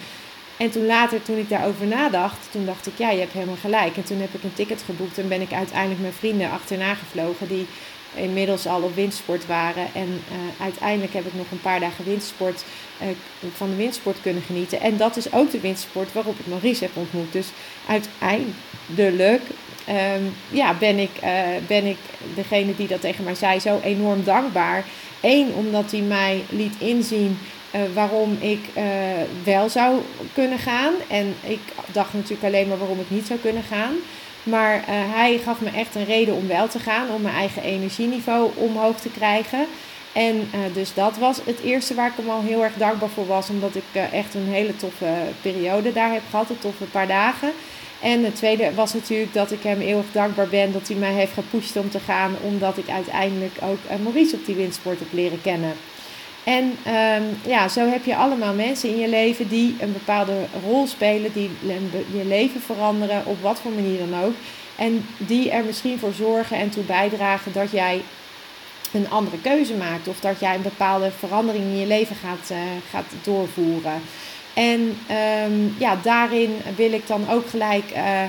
En 0.57 0.69
toen 0.69 0.85
later, 0.85 1.23
toen 1.23 1.37
ik 1.37 1.49
daarover 1.49 1.87
nadacht, 1.87 2.47
toen 2.51 2.65
dacht 2.65 2.87
ik, 2.87 2.93
ja, 2.95 3.09
je 3.09 3.19
hebt 3.19 3.33
helemaal 3.33 3.55
gelijk. 3.61 3.97
En 3.97 4.03
toen 4.03 4.19
heb 4.19 4.33
ik 4.33 4.43
een 4.43 4.53
ticket 4.53 4.81
geboekt 4.85 5.17
en 5.17 5.27
ben 5.27 5.41
ik 5.41 5.53
uiteindelijk 5.53 6.01
mijn 6.01 6.13
vrienden 6.13 6.51
achterna 6.51 6.93
gevlogen. 6.93 7.47
Die 7.47 7.67
inmiddels 8.13 8.67
al 8.67 8.81
op 8.81 8.95
windsport 8.95 9.45
waren. 9.45 9.87
En 9.93 10.21
uiteindelijk 10.61 11.13
heb 11.13 11.25
ik 11.25 11.33
nog 11.33 11.51
een 11.51 11.61
paar 11.61 11.79
dagen 11.79 12.05
windsport, 12.05 12.63
van 13.53 13.69
de 13.69 13.75
windsport 13.75 14.21
kunnen 14.21 14.41
genieten. 14.41 14.81
En 14.81 14.97
dat 14.97 15.17
is 15.17 15.33
ook 15.33 15.51
de 15.51 15.59
windsport 15.59 16.13
waarop 16.13 16.39
ik 16.39 16.47
Maurice 16.47 16.83
heb 16.83 16.97
ontmoet. 16.97 17.31
Dus 17.31 17.47
uiteindelijk 17.87 19.41
um, 19.89 20.35
ja, 20.49 20.73
ben, 20.73 20.97
ik, 20.97 21.11
ben 21.67 21.85
ik 21.85 21.97
degene 22.35 22.75
die 22.75 22.87
dat 22.87 23.01
tegen 23.01 23.23
mij 23.23 23.35
zei 23.35 23.59
zo 23.59 23.79
enorm 23.83 24.23
dankbaar. 24.23 24.85
Eén, 25.21 25.53
omdat 25.53 25.91
hij 25.91 26.01
mij 26.01 26.43
liet 26.49 26.75
inzien 26.77 27.37
waarom 27.93 28.37
ik 28.39 28.59
wel 29.43 29.69
zou 29.69 30.01
kunnen 30.33 30.59
gaan. 30.59 30.93
En 31.09 31.35
ik 31.43 31.59
dacht 31.91 32.13
natuurlijk 32.13 32.43
alleen 32.43 32.67
maar 32.67 32.77
waarom 32.77 32.99
ik 32.99 33.09
niet 33.09 33.27
zou 33.27 33.39
kunnen 33.39 33.63
gaan. 33.63 33.95
Maar 34.49 34.75
uh, 34.75 34.83
hij 34.89 35.37
gaf 35.37 35.61
me 35.61 35.69
echt 35.69 35.95
een 35.95 36.05
reden 36.05 36.35
om 36.35 36.47
wel 36.47 36.67
te 36.67 36.79
gaan, 36.79 37.09
om 37.09 37.21
mijn 37.21 37.35
eigen 37.35 37.63
energieniveau 37.63 38.51
omhoog 38.55 38.99
te 38.99 39.09
krijgen. 39.09 39.65
En 40.13 40.49
dus 40.73 40.93
dat 40.93 41.17
was 41.17 41.39
het 41.45 41.59
eerste 41.63 41.93
waar 41.93 42.07
ik 42.07 42.13
hem 42.15 42.29
al 42.29 42.41
heel 42.41 42.63
erg 42.63 42.73
dankbaar 42.73 43.09
voor 43.09 43.27
was, 43.27 43.49
omdat 43.49 43.75
ik 43.75 44.01
echt 44.11 44.33
een 44.33 44.47
hele 44.47 44.75
toffe 44.75 45.13
periode 45.41 45.93
daar 45.93 46.11
heb 46.11 46.21
gehad, 46.29 46.49
een 46.49 46.59
toffe 46.59 46.83
paar 46.83 47.07
dagen. 47.07 47.51
En 48.01 48.23
het 48.23 48.35
tweede 48.35 48.73
was 48.73 48.93
natuurlijk 48.93 49.33
dat 49.33 49.51
ik 49.51 49.63
hem 49.63 49.81
eeuwig 49.81 50.05
dankbaar 50.11 50.47
ben 50.47 50.71
dat 50.71 50.87
hij 50.87 50.97
mij 50.97 51.13
heeft 51.13 51.33
gepusht 51.33 51.77
om 51.77 51.89
te 51.89 51.99
gaan, 51.99 52.35
omdat 52.43 52.77
ik 52.77 52.89
uiteindelijk 52.89 53.53
ook 53.61 53.99
Maurice 54.03 54.35
op 54.35 54.45
die 54.45 54.55
windsport 54.55 54.99
heb 54.99 55.07
leren 55.11 55.41
kennen. 55.41 55.73
En 56.47 56.63
um, 56.63 57.37
ja, 57.47 57.67
zo 57.67 57.89
heb 57.89 58.05
je 58.05 58.15
allemaal 58.15 58.53
mensen 58.53 58.89
in 58.89 58.97
je 58.97 59.09
leven 59.09 59.47
die 59.47 59.75
een 59.79 59.93
bepaalde 59.93 60.45
rol 60.65 60.87
spelen, 60.87 61.33
die 61.33 61.49
je 62.13 62.25
leven 62.25 62.61
veranderen, 62.61 63.25
op 63.25 63.41
wat 63.41 63.59
voor 63.59 63.71
manier 63.71 63.97
dan 63.97 64.23
ook. 64.23 64.33
En 64.75 65.05
die 65.17 65.51
er 65.51 65.63
misschien 65.63 65.99
voor 65.99 66.13
zorgen 66.13 66.57
en 66.57 66.69
toe 66.69 66.83
bijdragen 66.83 67.53
dat 67.53 67.71
jij 67.71 68.01
een 68.93 69.09
andere 69.09 69.37
keuze 69.41 69.73
maakt. 69.73 70.07
Of 70.07 70.19
dat 70.19 70.39
jij 70.39 70.55
een 70.55 70.61
bepaalde 70.61 71.11
verandering 71.17 71.63
in 71.63 71.77
je 71.77 71.87
leven 71.87 72.15
gaat, 72.15 72.51
uh, 72.51 72.57
gaat 72.89 73.05
doorvoeren. 73.23 74.01
En 74.53 74.97
um, 75.45 75.75
ja, 75.77 75.97
daarin 76.03 76.55
wil 76.75 76.93
ik 76.93 77.07
dan 77.07 77.29
ook 77.29 77.49
gelijk 77.49 77.85
uh, 77.95 78.21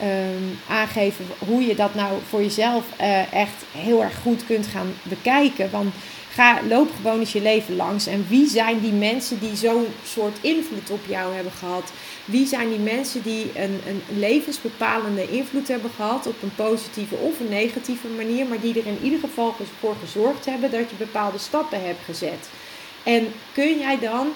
um, 0.00 0.58
aangeven 0.68 1.24
hoe 1.38 1.66
je 1.66 1.74
dat 1.74 1.94
nou 1.94 2.12
voor 2.28 2.42
jezelf 2.42 2.84
uh, 3.00 3.32
echt 3.32 3.64
heel 3.72 4.02
erg 4.02 4.14
goed 4.22 4.46
kunt 4.46 4.66
gaan 4.66 4.94
bekijken. 5.02 5.70
Want 5.70 5.94
Ga, 6.34 6.60
loop 6.68 6.90
gewoon 6.96 7.18
eens 7.18 7.32
je 7.32 7.42
leven 7.42 7.76
langs. 7.76 8.06
En 8.06 8.26
wie 8.28 8.48
zijn 8.48 8.80
die 8.80 8.92
mensen 8.92 9.38
die 9.40 9.56
zo'n 9.56 9.86
soort 10.06 10.38
invloed 10.40 10.90
op 10.90 11.06
jou 11.06 11.34
hebben 11.34 11.52
gehad? 11.52 11.92
Wie 12.24 12.46
zijn 12.46 12.68
die 12.68 12.78
mensen 12.78 13.22
die 13.22 13.50
een, 13.54 13.80
een 13.86 14.02
levensbepalende 14.18 15.30
invloed 15.30 15.68
hebben 15.68 15.90
gehad 15.96 16.26
op 16.26 16.42
een 16.42 16.54
positieve 16.54 17.14
of 17.14 17.40
een 17.40 17.48
negatieve 17.48 18.08
manier, 18.16 18.46
maar 18.46 18.60
die 18.60 18.78
er 18.80 18.86
in 18.86 18.98
ieder 19.02 19.18
geval 19.18 19.54
voor 19.80 19.96
gezorgd 20.00 20.44
hebben 20.44 20.70
dat 20.70 20.90
je 20.90 20.96
bepaalde 20.96 21.38
stappen 21.38 21.84
hebt 21.84 22.04
gezet? 22.04 22.48
En 23.02 23.32
kun 23.52 23.78
jij 23.78 23.98
dan 23.98 24.26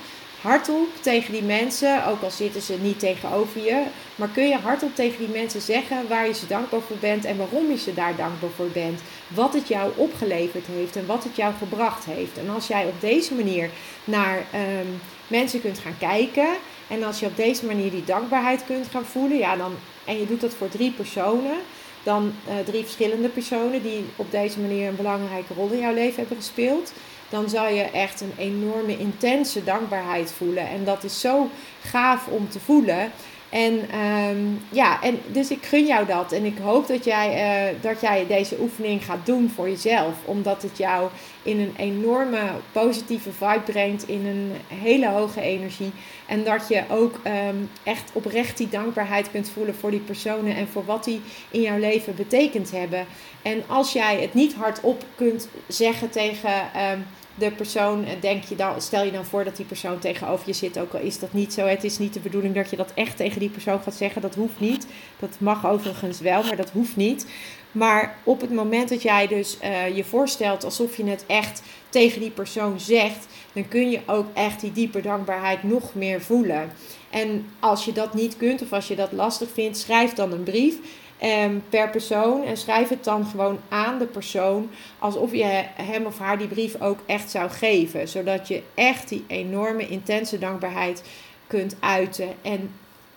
hardop 0.40 0.88
tegen 1.00 1.32
die 1.32 1.42
mensen, 1.42 2.06
ook 2.06 2.22
al 2.22 2.30
zitten 2.30 2.62
ze 2.62 2.76
niet 2.80 2.98
tegenover 2.98 3.64
je, 3.64 3.82
maar 4.14 4.28
kun 4.28 4.48
je 4.48 4.56
hardop 4.56 4.94
tegen 4.94 5.18
die 5.18 5.36
mensen 5.36 5.60
zeggen 5.60 6.08
waar 6.08 6.26
je 6.26 6.34
ze 6.34 6.46
dankbaar 6.46 6.80
voor 6.80 6.96
bent 6.96 7.24
en 7.24 7.36
waarom 7.36 7.70
je 7.70 7.78
ze 7.78 7.94
daar 7.94 8.16
dankbaar 8.16 8.50
voor 8.56 8.68
bent. 8.72 9.00
Wat 9.28 9.54
het 9.54 9.68
jou 9.68 9.92
opgeleverd 9.96 10.66
heeft 10.66 10.96
en 10.96 11.06
wat 11.06 11.24
het 11.24 11.36
jou 11.36 11.54
gebracht 11.58 12.04
heeft. 12.04 12.38
En 12.38 12.50
als 12.50 12.66
jij 12.66 12.86
op 12.86 13.00
deze 13.00 13.34
manier 13.34 13.70
naar 14.04 14.44
ehm, 14.52 14.86
mensen 15.26 15.60
kunt 15.60 15.78
gaan 15.78 15.98
kijken 15.98 16.48
en 16.88 17.02
als 17.02 17.20
je 17.20 17.26
op 17.26 17.36
deze 17.36 17.66
manier 17.66 17.90
die 17.90 18.04
dankbaarheid 18.04 18.64
kunt 18.66 18.86
gaan 18.90 19.04
voelen, 19.04 19.38
ja, 19.38 19.56
dan, 19.56 19.72
en 20.04 20.18
je 20.18 20.26
doet 20.26 20.40
dat 20.40 20.54
voor 20.54 20.68
drie 20.68 20.90
personen, 20.90 21.56
dan 22.02 22.32
uh, 22.48 22.54
drie 22.64 22.82
verschillende 22.82 23.28
personen 23.28 23.82
die 23.82 24.04
op 24.16 24.30
deze 24.30 24.60
manier 24.60 24.88
een 24.88 24.96
belangrijke 24.96 25.54
rol 25.54 25.70
in 25.70 25.80
jouw 25.80 25.94
leven 25.94 26.16
hebben 26.16 26.36
gespeeld 26.36 26.92
dan 27.28 27.48
zal 27.48 27.68
je 27.68 27.82
echt 27.82 28.20
een 28.20 28.32
enorme 28.36 28.98
intense 28.98 29.64
dankbaarheid 29.64 30.32
voelen. 30.32 30.68
En 30.68 30.84
dat 30.84 31.04
is 31.04 31.20
zo 31.20 31.50
gaaf 31.82 32.26
om 32.26 32.48
te 32.48 32.60
voelen. 32.60 33.12
En 33.50 33.98
um, 34.00 34.60
ja, 34.70 35.02
en 35.02 35.18
dus 35.26 35.50
ik 35.50 35.64
gun 35.66 35.86
jou 35.86 36.06
dat. 36.06 36.32
En 36.32 36.44
ik 36.44 36.58
hoop 36.58 36.86
dat 36.86 37.04
jij, 37.04 37.70
uh, 37.72 37.82
dat 37.82 38.00
jij 38.00 38.26
deze 38.26 38.56
oefening 38.60 39.04
gaat 39.04 39.26
doen 39.26 39.50
voor 39.54 39.68
jezelf. 39.68 40.14
Omdat 40.24 40.62
het 40.62 40.78
jou 40.78 41.08
in 41.42 41.60
een 41.60 41.74
enorme 41.76 42.40
positieve 42.72 43.32
vibe 43.32 43.60
brengt. 43.64 44.08
In 44.08 44.26
een 44.26 44.52
hele 44.78 45.08
hoge 45.08 45.40
energie. 45.40 45.92
En 46.26 46.44
dat 46.44 46.68
je 46.68 46.82
ook 46.88 47.20
um, 47.48 47.70
echt 47.82 48.10
oprecht 48.12 48.56
die 48.56 48.68
dankbaarheid 48.68 49.30
kunt 49.30 49.50
voelen 49.50 49.74
voor 49.74 49.90
die 49.90 50.00
personen. 50.00 50.56
En 50.56 50.68
voor 50.68 50.84
wat 50.84 51.04
die 51.04 51.20
in 51.50 51.60
jouw 51.60 51.78
leven 51.78 52.14
betekend 52.14 52.70
hebben. 52.70 53.06
En 53.42 53.62
als 53.66 53.92
jij 53.92 54.20
het 54.20 54.34
niet 54.34 54.54
hardop 54.54 55.04
kunt 55.14 55.48
zeggen 55.66 56.10
tegen... 56.10 56.52
Um, 56.92 57.06
de 57.38 57.50
persoon, 57.50 58.04
eh, 58.04 58.20
denk 58.20 58.44
je 58.44 58.56
dan, 58.56 58.80
stel 58.80 59.04
je 59.04 59.12
dan 59.12 59.24
voor 59.24 59.44
dat 59.44 59.56
die 59.56 59.66
persoon 59.66 59.98
tegenover 59.98 60.46
je 60.46 60.52
zit, 60.52 60.78
ook 60.78 60.94
al 60.94 61.00
is 61.00 61.18
dat 61.18 61.32
niet 61.32 61.52
zo. 61.52 61.66
Het 61.66 61.84
is 61.84 61.98
niet 61.98 62.14
de 62.14 62.20
bedoeling 62.20 62.54
dat 62.54 62.70
je 62.70 62.76
dat 62.76 62.92
echt 62.94 63.16
tegen 63.16 63.40
die 63.40 63.48
persoon 63.48 63.80
gaat 63.80 63.94
zeggen. 63.94 64.22
Dat 64.22 64.34
hoeft 64.34 64.60
niet. 64.60 64.86
Dat 65.18 65.36
mag 65.38 65.66
overigens 65.66 66.20
wel, 66.20 66.42
maar 66.42 66.56
dat 66.56 66.70
hoeft 66.70 66.96
niet. 66.96 67.26
Maar 67.72 68.18
op 68.24 68.40
het 68.40 68.50
moment 68.50 68.88
dat 68.88 69.02
jij 69.02 69.26
dus 69.26 69.58
uh, 69.62 69.96
je 69.96 70.04
voorstelt 70.04 70.64
alsof 70.64 70.96
je 70.96 71.04
het 71.04 71.24
echt 71.26 71.62
tegen 71.88 72.20
die 72.20 72.30
persoon 72.30 72.80
zegt, 72.80 73.26
dan 73.52 73.68
kun 73.68 73.90
je 73.90 74.00
ook 74.06 74.26
echt 74.34 74.60
die 74.60 74.72
diepe 74.72 75.00
dankbaarheid 75.00 75.62
nog 75.62 75.94
meer 75.94 76.20
voelen. 76.20 76.70
En 77.10 77.46
als 77.60 77.84
je 77.84 77.92
dat 77.92 78.14
niet 78.14 78.36
kunt 78.36 78.62
of 78.62 78.72
als 78.72 78.88
je 78.88 78.96
dat 78.96 79.12
lastig 79.12 79.48
vindt, 79.52 79.78
schrijf 79.78 80.12
dan 80.12 80.32
een 80.32 80.42
brief. 80.42 80.74
Um, 81.22 81.62
per 81.68 81.90
persoon. 81.90 82.44
En 82.44 82.56
schrijf 82.56 82.88
het 82.88 83.04
dan 83.04 83.26
gewoon 83.26 83.58
aan 83.68 83.98
de 83.98 84.06
persoon. 84.06 84.70
Alsof 84.98 85.32
je 85.32 85.64
hem 85.74 86.06
of 86.06 86.18
haar 86.18 86.38
die 86.38 86.46
brief 86.46 86.80
ook 86.80 86.98
echt 87.06 87.30
zou 87.30 87.50
geven. 87.50 88.08
Zodat 88.08 88.48
je 88.48 88.62
echt 88.74 89.08
die 89.08 89.24
enorme 89.26 89.88
intense 89.88 90.38
dankbaarheid 90.38 91.02
kunt 91.46 91.76
uiten. 91.80 92.28
En 92.42 92.70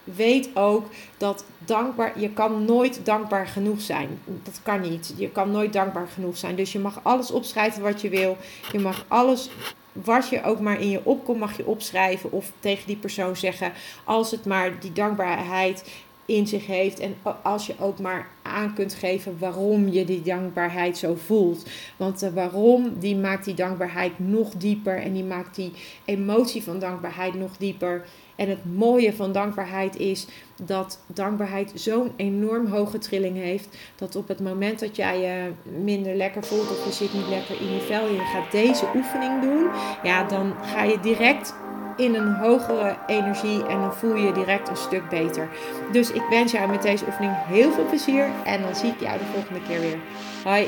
weet 0.03 0.49
ook 0.53 0.85
dat 1.17 1.45
dankbaar, 1.57 2.19
je 2.19 2.29
kan 2.29 2.65
nooit 2.65 2.99
dankbaar 3.03 3.47
genoeg 3.47 3.81
zijn. 3.81 4.21
Dat 4.43 4.59
kan 4.63 4.81
niet. 4.81 5.13
Je 5.17 5.29
kan 5.29 5.51
nooit 5.51 5.73
dankbaar 5.73 6.07
genoeg 6.07 6.37
zijn. 6.37 6.55
Dus 6.55 6.71
je 6.71 6.79
mag 6.79 6.99
alles 7.03 7.31
opschrijven 7.31 7.81
wat 7.81 8.01
je 8.01 8.09
wil. 8.09 8.37
Je 8.71 8.79
mag 8.79 9.05
alles 9.07 9.49
wat 9.91 10.29
je 10.29 10.43
ook 10.43 10.59
maar 10.59 10.81
in 10.81 10.89
je 10.89 11.01
opkomt, 11.03 11.39
mag 11.39 11.57
je 11.57 11.65
opschrijven. 11.65 12.31
Of 12.31 12.51
tegen 12.59 12.87
die 12.87 12.97
persoon 12.97 13.35
zeggen. 13.35 13.73
Als 14.03 14.31
het 14.31 14.45
maar 14.45 14.79
die 14.79 14.91
dankbaarheid 14.91 15.83
in 16.31 16.47
zich 16.47 16.65
heeft. 16.65 16.99
En 16.99 17.15
als 17.43 17.67
je 17.67 17.73
ook 17.79 17.99
maar 17.99 18.27
aan 18.41 18.73
kunt 18.73 18.93
geven 18.93 19.35
waarom 19.39 19.87
je 19.89 20.05
die 20.05 20.21
dankbaarheid 20.21 20.97
zo 20.97 21.15
voelt. 21.15 21.65
Want 21.97 22.19
de 22.19 22.33
waarom, 22.33 22.99
die 22.99 23.15
maakt 23.15 23.45
die 23.45 23.53
dankbaarheid 23.53 24.19
nog 24.19 24.53
dieper. 24.53 24.97
En 24.97 25.13
die 25.13 25.23
maakt 25.23 25.55
die 25.55 25.71
emotie 26.05 26.63
van 26.63 26.79
dankbaarheid 26.79 27.33
nog 27.33 27.57
dieper. 27.57 28.05
En 28.35 28.49
het 28.49 28.75
mooie 28.75 29.13
van 29.13 29.31
dankbaarheid 29.31 29.97
is 29.97 30.27
dat 30.65 30.99
dankbaarheid 31.07 31.71
zo'n 31.75 32.11
enorm 32.15 32.65
hoge 32.65 32.97
trilling 32.97 33.37
heeft. 33.37 33.77
Dat 33.95 34.15
op 34.15 34.27
het 34.27 34.39
moment 34.39 34.79
dat 34.79 34.95
jij 34.95 35.19
je 35.19 35.51
minder 35.81 36.15
lekker 36.15 36.43
voelt 36.43 36.69
of 36.69 36.85
je 36.85 36.91
zit 36.91 37.13
niet 37.13 37.27
lekker 37.27 37.61
in 37.61 37.73
je 37.73 37.79
vel 37.79 38.07
je 38.07 38.19
gaat 38.19 38.51
deze 38.51 38.85
oefening 38.95 39.41
doen. 39.41 39.69
Ja, 40.03 40.23
dan 40.23 40.53
ga 40.61 40.83
je 40.83 40.99
direct 40.99 41.53
in 42.01 42.15
een 42.15 42.35
hogere 42.35 42.95
energie 43.07 43.65
en 43.65 43.79
dan 43.79 43.93
voel 43.93 44.15
je 44.15 44.31
direct 44.31 44.69
een 44.69 44.77
stuk 44.77 45.09
beter. 45.09 45.49
Dus 45.91 46.11
ik 46.11 46.23
wens 46.29 46.51
jou 46.51 46.69
met 46.69 46.81
deze 46.81 47.05
oefening 47.05 47.33
heel 47.35 47.71
veel 47.71 47.85
plezier 47.85 48.29
en 48.45 48.61
dan 48.61 48.75
zie 48.75 48.89
ik 48.89 48.99
jou 48.99 49.17
de 49.17 49.25
volgende 49.33 49.61
keer 49.61 49.79
weer. 49.79 49.97
Hoi! 50.43 50.67